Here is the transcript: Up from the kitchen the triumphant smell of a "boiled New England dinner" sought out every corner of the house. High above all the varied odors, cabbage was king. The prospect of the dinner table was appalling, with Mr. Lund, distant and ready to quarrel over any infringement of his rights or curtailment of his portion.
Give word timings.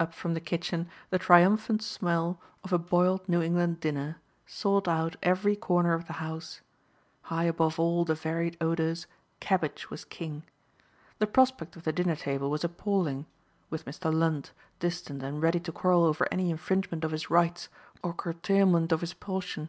Up 0.00 0.12
from 0.12 0.34
the 0.34 0.40
kitchen 0.40 0.88
the 1.10 1.20
triumphant 1.20 1.84
smell 1.84 2.40
of 2.64 2.72
a 2.72 2.78
"boiled 2.78 3.28
New 3.28 3.40
England 3.40 3.78
dinner" 3.78 4.16
sought 4.44 4.88
out 4.88 5.14
every 5.22 5.54
corner 5.54 5.92
of 5.94 6.08
the 6.08 6.14
house. 6.14 6.62
High 7.30 7.44
above 7.44 7.78
all 7.78 8.04
the 8.04 8.16
varied 8.16 8.56
odors, 8.60 9.06
cabbage 9.38 9.88
was 9.88 10.04
king. 10.04 10.42
The 11.20 11.28
prospect 11.28 11.76
of 11.76 11.84
the 11.84 11.92
dinner 11.92 12.16
table 12.16 12.50
was 12.50 12.64
appalling, 12.64 13.26
with 13.70 13.84
Mr. 13.84 14.12
Lund, 14.12 14.50
distant 14.80 15.22
and 15.22 15.40
ready 15.40 15.60
to 15.60 15.70
quarrel 15.70 16.02
over 16.02 16.26
any 16.32 16.50
infringement 16.50 17.04
of 17.04 17.12
his 17.12 17.30
rights 17.30 17.68
or 18.02 18.12
curtailment 18.14 18.90
of 18.90 19.00
his 19.00 19.14
portion. 19.14 19.68